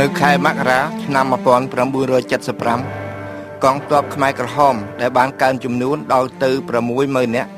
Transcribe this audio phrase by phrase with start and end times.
[0.00, 6.50] នៅខែមករាឆ្នាំ1975កងទ័ពខ្មែរក្រហម ដែលបានកើនចំនួនដល់ទៅ
[6.94, 7.50] 60000នាក់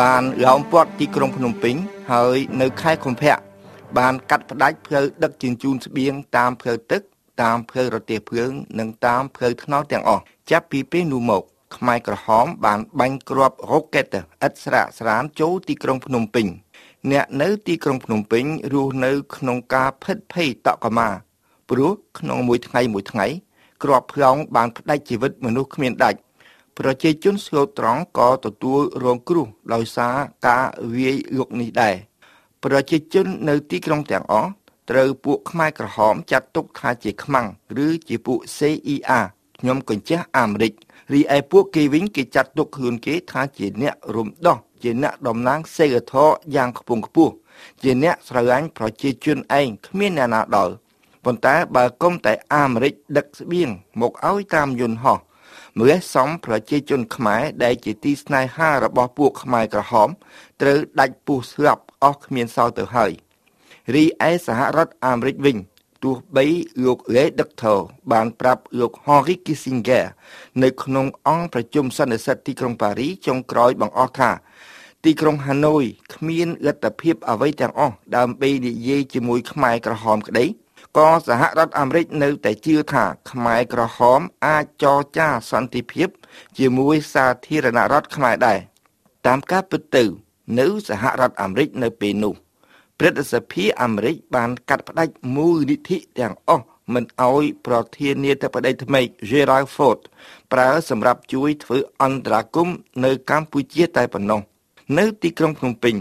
[0.00, 1.74] បានឡោមព័ទ្ធទីក្រុងភ្នំពេញ
[2.12, 3.34] ហើយនៅខែកុម្ភៈ
[3.98, 7.02] បានកាត់ផ្ដាច់ផ្លូវដឹកជញ្ជូនស្បៀងតាមផ្លូវទឹក
[7.42, 11.42] តាមផ្លូវរទេះភ្លើងនិងតាមផ្លូវថ្នល់ទាំងអស់ចាប់ពីពេលនោះមក
[11.76, 14.06] ខ្មែរក្រហម បានបាញ់គ្រាប់រ៉ុកេត
[14.46, 16.46] ឥតស្រាកស្រានចូលទីក្រុងភ្នំពេញ
[17.12, 21.10] អ្នកនៅទីក្រុងភ្នំពេញរស់នៅក្នុងការផិតភ័យតក់កមា
[21.72, 23.26] ព្រោះក្នុងមួយថ្ងៃមួយថ្ងៃ
[23.82, 26.18] គ្រាប់ផ្លោងបានផ្ដាច់ជីវិតមនុស្សគ្មានដាច់
[26.78, 30.14] ប្រជាជនស្លូតត្រង់ក៏ទទួលរងគ្រោះដោយសារ
[30.46, 30.64] ការ
[30.94, 31.94] វាយលុកនេះដែរ
[32.64, 34.50] ប្រជាជននៅទីក្រុងទាំងអស់
[34.90, 37.46] ត្រូវពួកខ្មែរក្រហមចាត់ទុកថាជាខ្មាំង
[37.84, 39.12] ឬជាពួក CIA
[39.60, 40.72] ខ្ញុំកញ្ចេះអាមេរិក
[41.12, 47.32] រីឯពួកគេវិញគេចាត់ទុកខ្លួនគេថាជាអ្នករំដោះជាអ្នកតំណាងសេកធរយ៉ាងខ្ពង់ខ្ពស់
[47.82, 50.74] ជាអ្នកស្រឡាញ់ប្រជាជនឯងគ្មានអ្នកណាដល់
[51.24, 53.70] ប៉ុន្តែបើគុំតែអាមេរិកដឹកស្បៀង
[54.00, 55.18] មកឲ្យតាមយន្តហោះ
[55.78, 60.08] មើលសំប្រជាជនខ្មែរដែលជាទីស្នេហារបស់ពួកខ្មែរក្រហម
[60.60, 63.12] ត្រូវដាច់ពុះស្លាប់អស់គ្មានសល់ទៅហើយ
[63.94, 65.56] រីឯសហរដ្ឋអាមេរិកវិញ
[66.02, 66.46] ទោះបី
[66.84, 67.78] លោក Ray Doctor
[68.12, 70.04] បានប្រាប់លោក Henry Kissinger
[70.62, 74.30] នៅក្នុងអង្គប្រជុំសន្និសីទទីក្រុងប៉ារីចុងក្រោយបង្អស់ថា
[75.04, 80.46] ទីក្រុងហាណូយគ្មានលទ្ធភាពអ្វីទាំងអស់ដើម្បីនិយាយជាមួយខ្មែរក្រហមក្តី
[80.96, 86.08] ក៏សហរដ្ឋអាមេរិកនៅតែជឿថាខ្មែរក្រហមអាចចរចាសន្តិភាព
[86.58, 88.58] ជាមួយសាធារណរដ្ឋខ្មែរដែរ
[89.26, 90.04] តាមការពិតទៅ
[90.58, 92.34] នៅសហរដ្ឋអាមេរិកនៅពេលនោះ
[92.98, 99.00] ព្រឹទ្ធសភាអាមេរិកបានកាត់ផ្តាច់មូលនិធិទាំងអស់មិនអោយប្រធានាធិបតីថ្មី
[99.30, 99.98] Gerald Ford
[100.52, 102.68] ប្រើសម្រាប់ជួយធ្វើអន្តរាគម
[103.04, 104.40] នៅកម្ពុជាតែប៉ុណ្ណោះ
[104.98, 105.96] នៅទីក្រុងភ្នំពេញ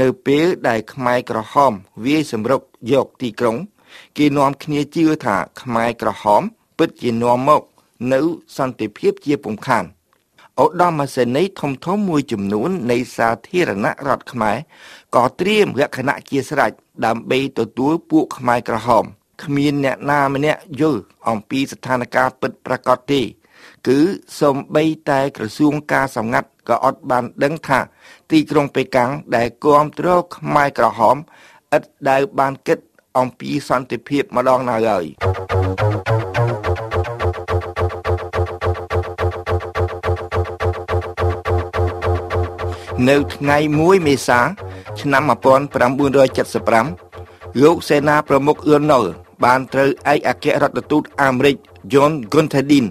[0.00, 1.72] នៅពេលដែលខ្មែរក្រហម
[2.06, 2.60] វាយសម្រុក
[2.92, 3.56] យកទីក្រុង
[4.16, 6.42] គេនាំគ្នាជឿថាខ្មែរក្រហម
[6.78, 7.62] ពិតជានាំមក
[8.12, 8.20] នៅ
[8.56, 9.84] សន្តិភាពជាពំខាន
[10.62, 14.56] ឧត្តមសេនីយ៍ធំធំមួយចំនួន នៃសាធារណរដ្ឋខ្មែរ
[15.14, 16.72] ក៏ត្រៀមលក្ខណៈជាស្រេច
[17.04, 19.04] ដើម្បីទទួលពួកខ្មែរក្រហម
[19.42, 23.20] គ្មានអ្នកណាម្នាក់យល់អំពីស្ថានភាពពិតប្រាកដទេ
[23.88, 24.00] គឺ
[24.40, 27.78] សំបីតែក្រសួងការសម្ងាត់ក៏អត់បានដឹងថា
[28.30, 31.16] ទីក្រុងប៉េកាំងដែលគ្រប់គ្រងខ្មែរក្រហម
[31.76, 32.78] ឥតដែលបានគិត
[33.18, 35.04] អំពីសន្តិភាពម្ដងណាឡើយ
[43.08, 44.40] នៅថ្ងៃ1មេសា
[45.00, 49.04] ឆ្នាំ1975លោកសេនាប្រមុខអ៊ឿនណុល
[49.44, 51.56] បានត្រូវឯកអគ្គរដ្ឋទូតអាមេរិក
[51.92, 52.86] John Gunterdin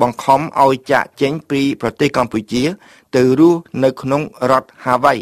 [0.00, 2.62] បង្ខំឲ្យចាក់ចេញពីប្រទេសកម្ពុជា
[3.14, 5.20] ទៅរស់នៅក្នុងរដ្ឋ Hawaii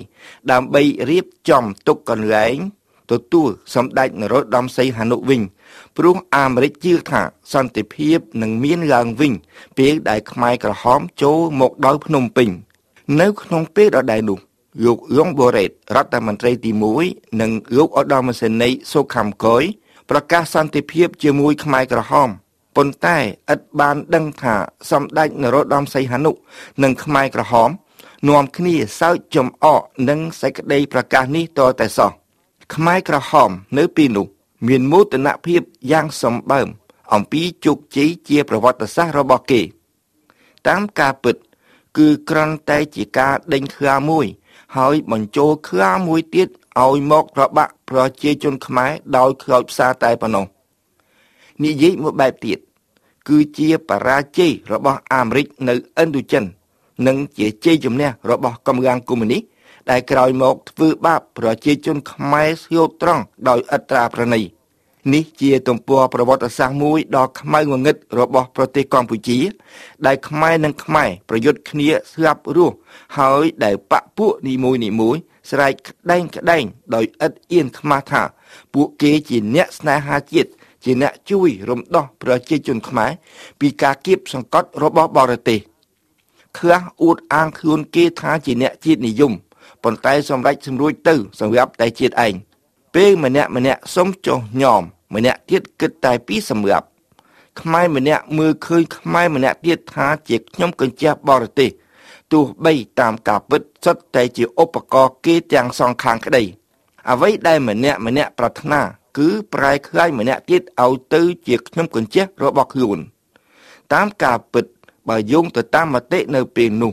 [0.50, 2.56] ដើម្បីរៀបចំទុកកន្លែង
[3.10, 5.40] ទទួលសម្ដេចនរោត្តមសីហនុវិញ
[5.96, 9.32] ព្រោះអាមេរិកជឿថាសន្តិភាពនឹងមានឡើងវិញ
[9.78, 12.48] ពេលដែលខ្មែរក្រហមចូលមកដល់ភ្នំពេញ
[13.20, 14.38] នៅក្នុងពេលដដែលនោះ
[14.84, 16.70] លោកយងបូរ៉េតរដ្ឋមន្ត្រីទី
[17.04, 19.62] 1និងលោកឧត្តមសេនីយ៍សូខាំកុយ
[20.10, 22.28] ប្រកាសសន្តិភាពជាមួយខ្មែរក្រហម
[22.76, 23.18] ប៉ុន្តែ
[23.52, 24.54] ឥតបានដឹងថា
[24.90, 26.32] សម្ដេចនរោត្តមសីហនុ
[26.82, 27.70] និងខ្មែរក្រហម
[28.28, 32.10] នាំគ្នាសើចចំអកនឹងសេចក្តីប្រកាសនេះតតែសោះ
[32.74, 34.26] ខ្មែរក្រហមនៅពេលនោះ
[34.68, 35.62] មានមោទនភាព
[35.92, 36.68] យ៉ាងសម្បើម
[37.14, 39.60] អំពីជោគជ័យជាប្រវត្តិសាស្ត្ររបស់គេ
[40.68, 41.36] តាមការពិត
[41.98, 44.26] គឺគ្រាន់តែជាការដេញខ្លាមួយ
[44.76, 46.48] ហើយបញ្ចូលខ្លាមួយទៀត
[46.80, 50.46] ឲ្យមកប្របាក់ប្រជាជនខ្មែរដោយខ្លោចផ្សាតែប៉ុណ្ណោះ
[51.62, 52.58] និយាយមួយបែបទៀត
[53.28, 56.44] គឺជាបរាជ័យរបស់អាមេរិកនៅឥណ្ឌូចិន
[57.06, 59.42] និងជាជ័យជំនះរបស់កម្លាំងកុម្មុយនីស
[59.90, 64.42] ដែលក្រោយមកធ្វើបាបប្រជាជនខ្មែរស្យោតត្រង់ដោយឥត្រាប្រណី
[65.14, 69.38] នេះជាទំព័រប្រវត្តិសាស្ត្រមួយដ៏ខ្មៅងងឹតរបស់ប្រទេសកម្ពុជា
[70.06, 72.76] ដែលខ្មែរនិងខ្មែរប្រយុទ្ធគ្នាស្លាប់រស់
[73.18, 75.16] ហើយដែលបពពួកនីមួយនីមួយ
[75.50, 76.64] ស្រែកក្តែងក្តែង
[76.94, 78.22] ដោយឥតអៀនខ្មាស់ថា
[78.74, 80.50] ពួកគេជាអ្នកស្នេហាជាតិ
[80.84, 83.10] ជាអ្នកជួយរំដោះប្រជាជនខ្មែរ
[83.60, 85.60] ពីការគៀបសង្កត់របស់បរទេស
[86.58, 89.32] ខ្លះអួតអាងខ្លួនគេថាជាអ្នកជាតិនិយម
[89.82, 92.34] ប៉ុន្តែសម្រេចសម្រួចទៅសម្រាប់តែជាតិឯង
[92.94, 94.82] ពេលម្នាក់ម្នាក់សុំចុះញោម
[95.14, 96.86] ម្នាក់ទៀតគិតតែពីសម្រាប់
[97.60, 101.70] ខ្មែរម្នាក់មើលឃើញខ្មែរម្នាក់ទៀតថាជាខ្ញុំកញ្ជះបរទេស
[102.32, 106.42] ទោះបីតាមការពិតសុទ្ធតែជាឧបករណ៍គេទាំងសងខាងក្តី
[107.10, 108.80] អ្វីដែលម្នាក់ម្នាក់ប្រាថ្នា
[109.18, 112.98] គឺប្រែក្លាយម្នាក់ទៀតឲ្យទៅជាខ្ញុំកញ្ជះរបស់ខ្លួន
[113.92, 114.64] តាមការពិត
[115.08, 116.92] បើយោងទៅតាមមតិនៅពេលនោះ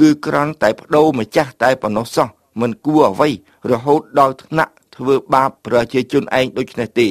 [0.00, 2.28] គឺគ្រាន់តែបដូរម្ចាស់តែប៉ុណ្ណោះសោះ
[2.60, 3.28] មិនគួរអ្វី
[3.70, 7.08] រហូតដល់ថ្នាក់ធ្វើបាបប្រជាជនឯងដូចនេះទេ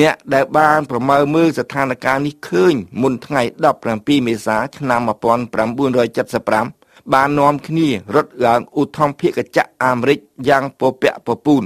[0.00, 3.42] អ្នកដែលបានប្រមើលមើលស្ថានភាពនេះឃើញមុនថ្ងៃ
[3.84, 10.18] 17មេសាឆ្នាំ1975បាននាំគ្នារត់ឡើងឧទ្ធម្ភាគចក្រអាមេរិក
[10.48, 11.64] យ៉ាងពពាក់ពពូន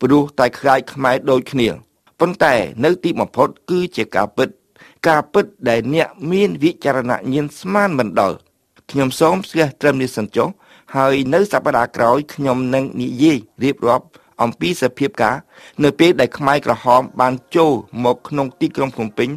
[0.00, 1.68] ព្រោះតែខ្លាចខ្មែរដូចគ្នា
[2.20, 2.54] ប៉ុន្តែ
[2.84, 4.48] នៅទីបំផុតគឺជាការពិត
[5.08, 8.36] ការពិតដែលអ្នកមានវិចារណញ្ញាណស្មានមិនដល់
[8.90, 10.48] ខ្ញុំសូមស្ទះត្រឹមនេះសិនចុះ
[10.96, 14.06] ហើយនៅសប្តាហ៍ក្រោយខ្ញុំនឹងនិយាយរៀបរាប់
[14.42, 15.36] អំពីសភាពការ
[15.84, 17.72] នៅពេលដែលខ្មែរក្រហមបានចូល
[18.04, 19.28] មកក្នុងទីក្រុងភ្នំពេញ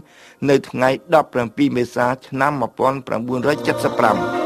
[0.50, 0.90] នៅថ្ងៃ
[1.32, 2.52] 17មេសាឆ្នាំ
[4.40, 4.43] 1975